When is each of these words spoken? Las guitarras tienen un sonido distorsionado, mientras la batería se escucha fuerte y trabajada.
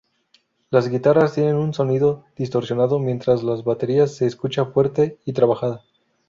Las 0.71 0.89
guitarras 0.89 1.35
tienen 1.35 1.57
un 1.57 1.75
sonido 1.75 2.23
distorsionado, 2.35 2.97
mientras 2.97 3.43
la 3.43 3.53
batería 3.61 4.07
se 4.07 4.25
escucha 4.25 4.65
fuerte 4.65 5.19
y 5.25 5.33
trabajada. 5.33 5.83